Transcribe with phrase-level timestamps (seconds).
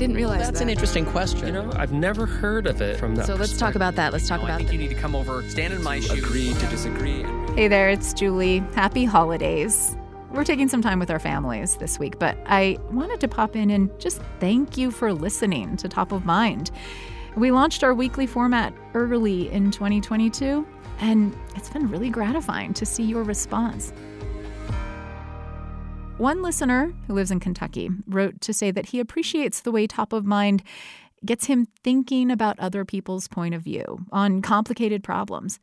[0.00, 0.62] didn't realize That's that.
[0.64, 1.46] an interesting question.
[1.46, 3.26] You know, I've never heard of it from that.
[3.26, 4.12] So let's talk about that.
[4.12, 6.00] Let's talk No, about I think the- you need to come over, stand in my
[6.00, 6.18] shoes.
[6.18, 7.22] Agree to disagree.
[7.54, 8.64] Hey there, it's Julie.
[8.74, 9.96] Happy holidays.
[10.32, 13.68] We're taking some time with our families this week, but I wanted to pop in
[13.70, 16.70] and just thank you for listening to Top of Mind.
[17.36, 20.66] We launched our weekly format early in 2022,
[21.00, 23.92] and it's been really gratifying to see your response.
[26.20, 30.12] One listener who lives in Kentucky wrote to say that he appreciates the way Top
[30.12, 30.62] of Mind
[31.24, 35.60] gets him thinking about other people's point of view on complicated problems.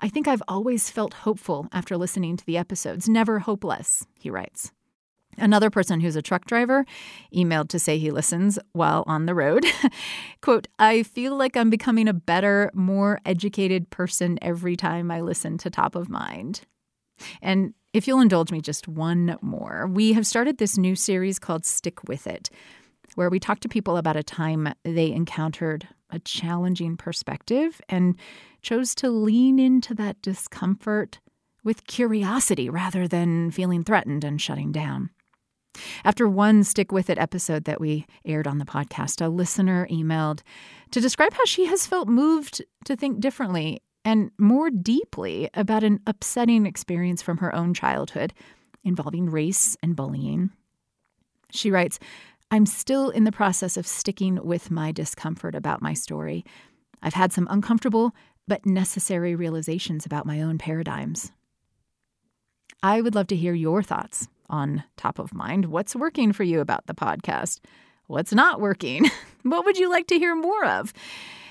[0.00, 4.72] I think I've always felt hopeful after listening to the episodes, never hopeless, he writes.
[5.38, 6.84] Another person who's a truck driver
[7.34, 9.64] emailed to say he listens while on the road.
[10.42, 15.56] Quote, I feel like I'm becoming a better, more educated person every time I listen
[15.56, 16.60] to Top of Mind.
[17.40, 21.66] And if you'll indulge me just one more, we have started this new series called
[21.66, 22.48] Stick With It,
[23.16, 28.16] where we talk to people about a time they encountered a challenging perspective and
[28.62, 31.20] chose to lean into that discomfort
[31.64, 35.10] with curiosity rather than feeling threatened and shutting down.
[36.04, 40.40] After one Stick With It episode that we aired on the podcast, a listener emailed
[40.90, 46.00] to describe how she has felt moved to think differently and more deeply about an
[46.06, 48.32] upsetting experience from her own childhood
[48.84, 50.50] involving race and bullying.
[51.50, 51.98] She writes,
[52.50, 56.44] I'm still in the process of sticking with my discomfort about my story.
[57.02, 58.14] I've had some uncomfortable
[58.48, 61.32] but necessary realizations about my own paradigms.
[62.82, 65.66] I would love to hear your thoughts on Top of Mind.
[65.66, 67.60] What's working for you about the podcast?
[68.06, 69.08] What's not working?
[69.42, 70.92] what would you like to hear more of?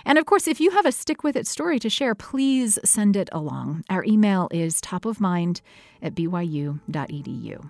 [0.06, 3.16] And of course, if you have a stick with it story to share, please send
[3.16, 3.84] it along.
[3.90, 5.62] Our email is topofmind
[6.02, 7.70] at byu.edu.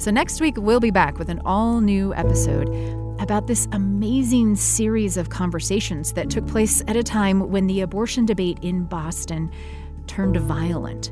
[0.00, 2.68] So next week, we'll be back with an all new episode
[3.20, 8.24] about this amazing series of conversations that took place at a time when the abortion
[8.24, 9.50] debate in Boston
[10.06, 11.10] turned violent.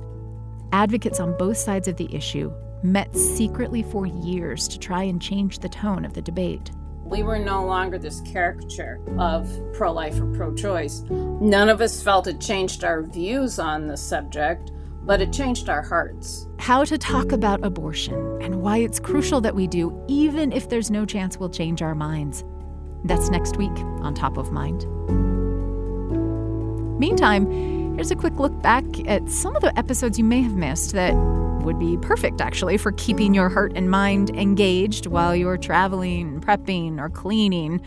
[0.73, 2.53] Advocates on both sides of the issue
[2.83, 6.71] met secretly for years to try and change the tone of the debate.
[7.07, 11.05] We were no longer this caricature of pro life or pro choice.
[11.09, 14.73] None of us felt it changed our views on the subject,
[15.05, 16.49] but it changed our hearts.
[16.59, 20.91] How to talk about abortion and why it's crucial that we do, even if there's
[20.91, 22.45] no chance we'll change our minds.
[23.05, 24.85] That's next week on Top of Mind.
[26.99, 30.93] Meantime, here's a quick look back at some of the episodes you may have missed
[30.95, 31.15] that
[31.67, 36.99] would be perfect, actually, for keeping your heart and mind engaged while you're traveling, prepping,
[36.99, 37.83] or cleaning.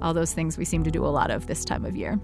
[0.00, 2.18] All those things we seem to do a lot of this time of year.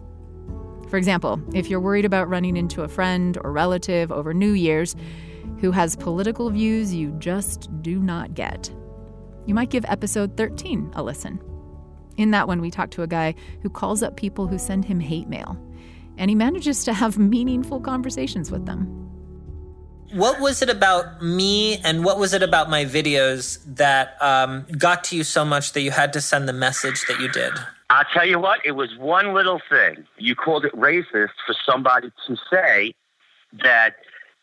[0.89, 4.97] For example, if you're worried about running into a friend or relative over New Year's
[5.61, 8.73] who has political views you just do not get,
[9.47, 11.39] you might give episode 13 a listen.
[12.17, 15.01] In that one, we talk to a guy who calls up people who send him
[15.01, 15.59] hate mail,
[16.17, 19.04] and he manages to have meaningful conversations with them.
[20.15, 25.03] What was it about me and what was it about my videos that um, got
[25.05, 27.53] to you so much that you had to send the message that you did?
[27.91, 30.07] I'll tell you what, it was one little thing.
[30.17, 32.95] You called it racist for somebody to say
[33.65, 33.97] that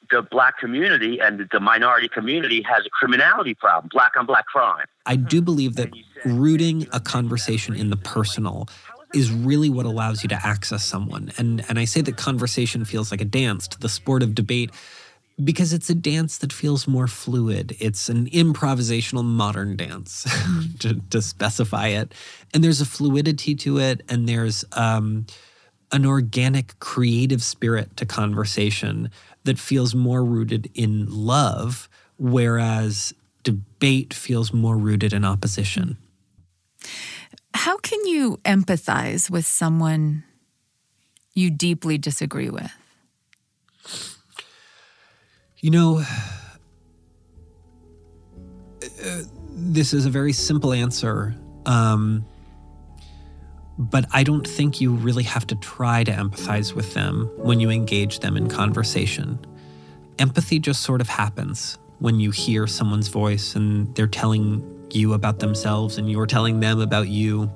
[0.09, 4.87] the black community and the minority community has a criminality problem, black on black crime.
[5.05, 5.89] I do believe that
[6.25, 8.67] rooting a conversation in the personal
[9.13, 11.31] is really what allows you to access someone.
[11.37, 14.71] And and I say that conversation feels like a dance to the sport of debate
[15.43, 17.75] because it's a dance that feels more fluid.
[17.79, 20.27] It's an improvisational modern dance,
[20.79, 22.13] to, to specify it.
[22.53, 25.25] And there's a fluidity to it, and there's um,
[25.91, 29.09] an organic, creative spirit to conversation
[29.43, 33.13] that feels more rooted in love, whereas
[33.43, 35.97] debate feels more rooted in opposition.
[37.53, 40.23] How can you empathize with someone
[41.33, 42.71] you deeply disagree with?
[45.61, 45.97] You know,
[49.05, 49.21] uh,
[49.53, 51.35] this is a very simple answer,
[51.67, 52.25] um,
[53.77, 57.69] but I don't think you really have to try to empathize with them when you
[57.69, 59.39] engage them in conversation.
[60.17, 65.39] Empathy just sort of happens when you hear someone's voice and they're telling you about
[65.39, 67.51] themselves and you're telling them about you.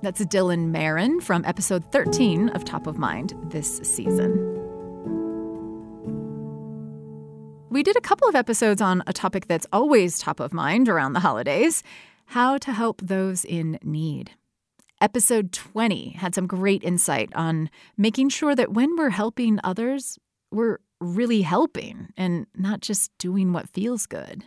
[0.00, 4.57] That's Dylan Marron from episode 13 of Top of Mind this season.
[7.78, 11.12] We did a couple of episodes on a topic that's always top of mind around
[11.12, 11.84] the holidays
[12.24, 14.32] how to help those in need.
[15.00, 20.18] Episode 20 had some great insight on making sure that when we're helping others,
[20.50, 24.42] we're really helping and not just doing what feels good.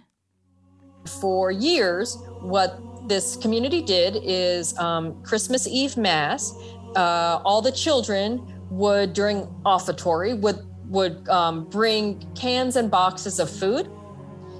[1.21, 6.53] For years, what this community did is um, Christmas Eve Mass.
[6.97, 13.49] Uh, all the children would, during offertory, would would um, bring cans and boxes of
[13.49, 13.89] food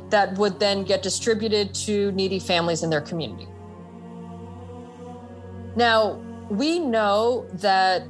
[0.09, 3.47] that would then get distributed to needy families in their community.
[5.75, 8.07] Now, we know that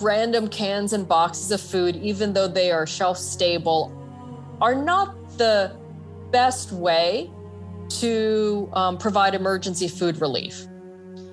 [0.00, 3.92] random cans and boxes of food, even though they are shelf stable,
[4.60, 5.76] are not the
[6.30, 7.30] best way
[7.88, 10.66] to um, provide emergency food relief.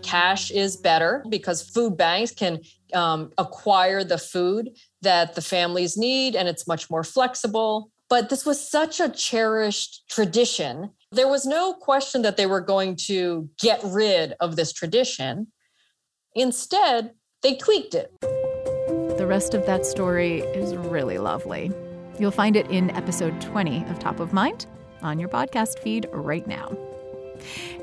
[0.01, 2.59] Cash is better because food banks can
[2.93, 7.91] um, acquire the food that the families need and it's much more flexible.
[8.09, 10.91] But this was such a cherished tradition.
[11.11, 15.47] There was no question that they were going to get rid of this tradition.
[16.35, 17.11] Instead,
[17.41, 18.11] they tweaked it.
[18.21, 21.71] The rest of that story is really lovely.
[22.19, 24.65] You'll find it in episode 20 of Top of Mind
[25.01, 26.75] on your podcast feed right now.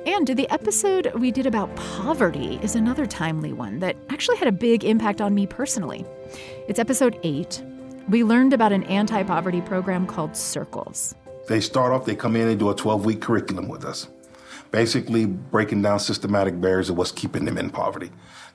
[0.07, 4.53] And the episode we did about poverty is another timely one that actually had a
[4.53, 6.05] big impact on me personally.
[6.69, 7.63] It's episode 8.
[8.09, 11.15] We learned about an anti poverty program called Circles.
[11.49, 14.09] They start off, they come in and do a 12 week curriculum with us,
[14.71, 18.11] basically breaking down systematic barriers of what's keeping them in poverty.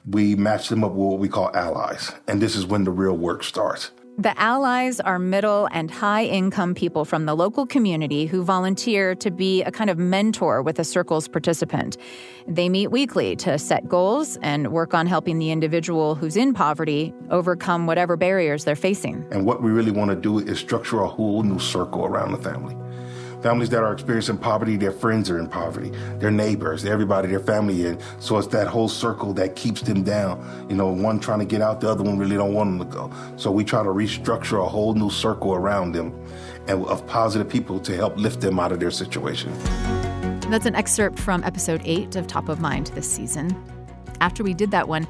[0.10, 3.18] We match them up with what we call allies, and this is when the real
[3.18, 3.92] work starts.
[4.18, 9.30] The allies are middle and high income people from the local community who volunteer to
[9.30, 11.98] be a kind of mentor with a circle's participant.
[12.48, 17.14] They meet weekly to set goals and work on helping the individual who's in poverty
[17.30, 19.28] overcome whatever barriers they're facing.
[19.32, 22.38] And what we really want to do is structure a whole new circle around the
[22.38, 22.78] family.
[23.46, 27.86] Families that are experiencing poverty, their friends are in poverty, their neighbors, everybody, their family.
[27.86, 30.66] And so it's that whole circle that keeps them down.
[30.68, 32.92] You know, one trying to get out, the other one really don't want them to
[32.92, 33.12] go.
[33.38, 36.20] So we try to restructure a whole new circle around them
[36.68, 39.54] and of positive people to help lift them out of their situation.
[40.50, 43.56] That's an excerpt from episode 8 of Top of Mind this season.
[44.22, 45.08] After we did that one,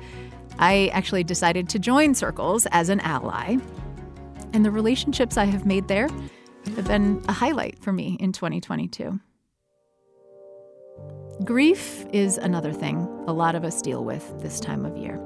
[0.59, 3.55] I actually decided to join Circles as an ally.
[4.51, 6.09] And the relationships I have made there
[6.75, 9.19] have been a highlight for me in 2022.
[11.43, 15.19] Grief is another thing a lot of us deal with this time of year.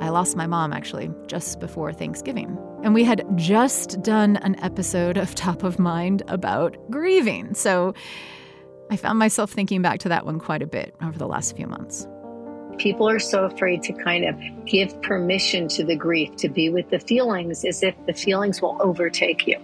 [0.00, 2.58] I lost my mom actually just before Thanksgiving.
[2.82, 7.54] And we had just done an episode of Top of Mind about grieving.
[7.54, 7.94] So
[8.90, 11.66] I found myself thinking back to that one quite a bit over the last few
[11.66, 12.06] months.
[12.78, 16.90] People are so afraid to kind of give permission to the grief, to be with
[16.90, 19.56] the feelings as if the feelings will overtake you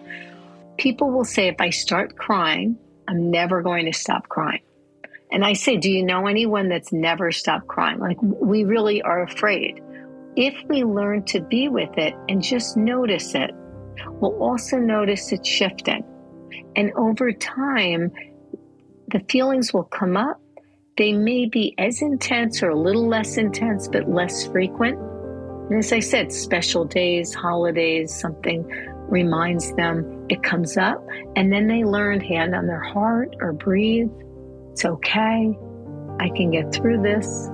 [0.79, 4.63] people will say, if I start crying, I'm never going to stop crying.
[5.31, 7.99] And I say, Do you know anyone that's never stopped crying?
[7.99, 9.83] Like, we really are afraid.
[10.37, 13.51] If we learn to be with it and just notice it,
[14.07, 16.05] we'll also notice it shifting.
[16.77, 18.13] And over time,
[19.09, 20.41] the feelings will come up.
[20.97, 24.99] They may be as intense or a little less intense, but less frequent.
[25.71, 28.65] And as I said, special days, holidays, something
[29.09, 31.05] reminds them it comes up,
[31.37, 34.11] and then they learn hand on their heart or breathe.
[34.73, 35.57] It's okay.
[36.21, 37.49] I can get through this.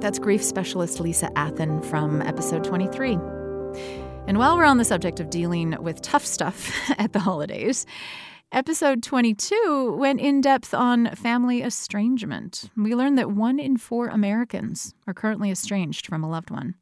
[0.00, 3.18] That's grief specialist Lisa Athan from episode 23.
[4.26, 7.84] And while we're on the subject of dealing with tough stuff at the holidays,
[8.52, 12.70] episode 22 went in depth on family estrangement.
[12.76, 16.76] We learned that one in four Americans are currently estranged from a loved one.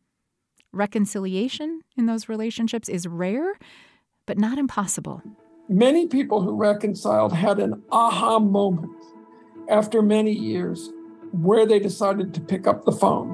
[0.72, 3.58] Reconciliation in those relationships is rare,
[4.26, 5.22] but not impossible.
[5.66, 8.92] Many people who reconciled had an aha moment
[9.70, 10.90] after many years
[11.32, 13.28] where they decided to pick up the phone.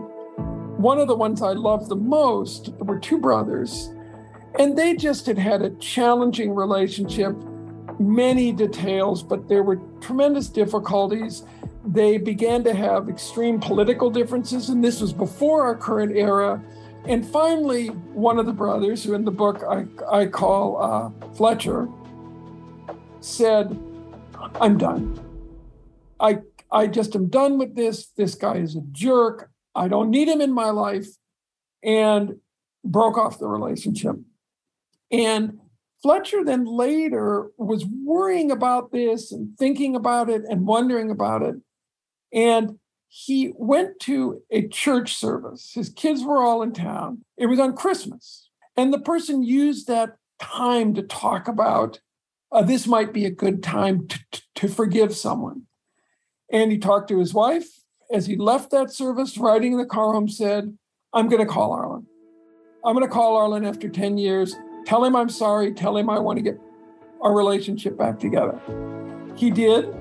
[0.79, 3.91] One of the ones I loved the most were two brothers,
[4.59, 7.35] and they just had had a challenging relationship,
[7.99, 11.43] many details, but there were tremendous difficulties.
[11.85, 16.63] They began to have extreme political differences, and this was before our current era.
[17.07, 21.89] And finally, one of the brothers, who in the book I, I call uh, Fletcher,
[23.21, 23.79] said,
[24.61, 25.21] I'm done.
[26.19, 26.39] I,
[26.71, 28.09] I just am done with this.
[28.17, 29.51] This guy is a jerk.
[29.75, 31.09] I don't need him in my life.
[31.83, 32.37] And
[32.85, 34.17] broke off the relationship.
[35.11, 35.59] And
[36.03, 41.57] Fletcher then later was worrying about this and thinking about it and wondering about it.
[42.33, 42.79] And
[43.17, 45.71] he went to a church service.
[45.73, 47.25] His kids were all in town.
[47.37, 48.51] It was on Christmas.
[48.77, 52.01] And the person used that time to talk about
[52.51, 55.63] uh, this might be a good time to, to, to forgive someone.
[56.51, 57.69] And he talked to his wife.
[58.13, 60.77] As he left that service, riding in the car home, said,
[61.13, 62.07] I'm going to call Arlen.
[62.85, 64.57] I'm going to call Arlen after 10 years,
[64.87, 66.59] tell him I'm sorry, tell him I want to get
[67.23, 68.61] our relationship back together.
[69.37, 69.95] He did.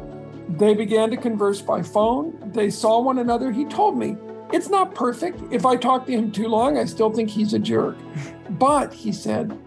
[0.50, 2.52] They began to converse by phone.
[2.54, 3.52] They saw one another.
[3.52, 4.18] He told me,
[4.52, 5.42] it's not perfect.
[5.52, 7.98] If I talk to him too long, I still think he's a jerk.
[8.50, 9.58] But he said,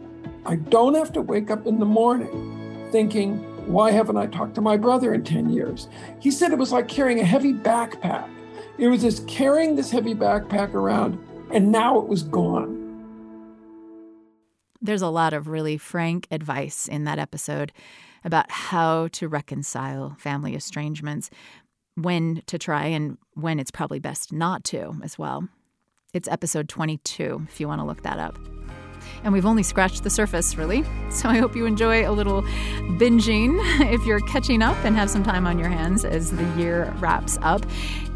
[0.44, 4.60] I don't have to wake up in the morning thinking, why haven't I talked to
[4.60, 5.88] my brother in 10 years?
[6.20, 8.30] He said it was like carrying a heavy backpack.
[8.78, 11.18] It was just carrying this heavy backpack around,
[11.50, 12.76] and now it was gone.
[14.80, 17.72] There's a lot of really frank advice in that episode
[18.26, 21.30] about how to reconcile family estrangements,
[21.94, 25.48] when to try, and when it's probably best not to as well.
[26.12, 28.36] It's episode 22 if you want to look that up.
[29.22, 30.84] And we've only scratched the surface, really.
[31.10, 32.42] So I hope you enjoy a little
[32.98, 33.58] binging
[33.94, 37.38] if you're catching up and have some time on your hands as the year wraps
[37.40, 37.64] up.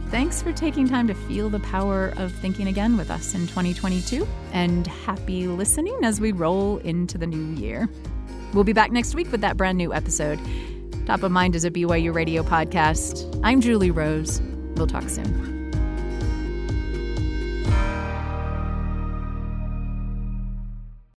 [0.08, 4.26] Thanks for taking time to feel the power of thinking again with us in 2022,
[4.52, 7.88] and happy listening as we roll into the new year.
[8.52, 10.40] We'll be back next week with that brand new episode.
[11.07, 13.40] Top of Mind is a BYU radio podcast.
[13.42, 14.40] I'm Julie Rose.
[14.76, 15.59] We'll talk soon.